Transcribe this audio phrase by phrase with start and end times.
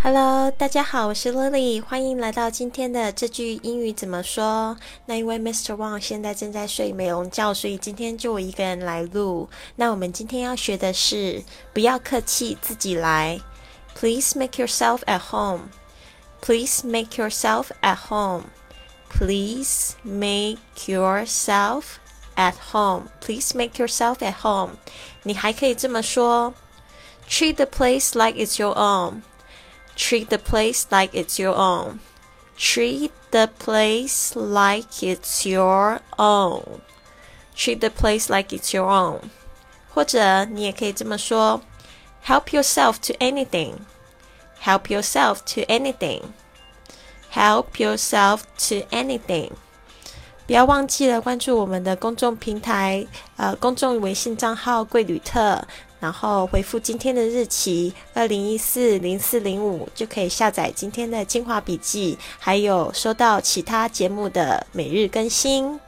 [0.00, 4.76] Hello，大家好，我是 Lily，欢迎来到今天的这句英语怎么说。
[5.06, 5.74] 那因为 Mr.
[5.74, 9.48] Wang 现在正在睡美容觉，所以今天就我一个人来录。
[9.74, 11.42] 那我们今天要学的是
[11.72, 13.40] 不要客气，自己来。
[13.96, 15.70] Please make yourself at home.
[16.40, 18.44] Please make yourself at home.
[19.10, 21.82] Please make yourself
[22.36, 23.08] at home.
[23.20, 24.76] Please make yourself at home.
[25.24, 26.54] 你还可以这么说
[27.28, 29.22] ：Treat the place like it's your own.
[29.97, 31.99] Treat the place like it's your own.
[32.57, 36.81] Treat the place like it's your own.
[37.55, 39.29] Treat the place like it's your own.
[39.93, 41.61] 或者你也可以这么说：
[42.25, 43.75] Help yourself to anything.
[44.63, 46.21] Help yourself to anything.
[47.31, 49.51] Help yourself to anything.
[50.45, 53.05] 不要忘记了关注我们的公众平台，
[53.37, 55.65] 呃，公众微信账号“贵旅特”。
[56.00, 65.78] 然后回复今天的日期二零一四零四零五，就可以下载今天的精华笔记，还有收到其他节目的每日更新。